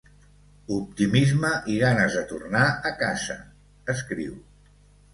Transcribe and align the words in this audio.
Optimisme 0.77 1.51
i 1.75 1.77
ganes 1.85 2.17
de 2.21 2.25
tornar 2.33 2.65
a 2.93 2.97
casa, 3.05 3.39
escriu. 3.99 4.39